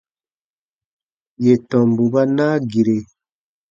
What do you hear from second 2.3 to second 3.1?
naa gire.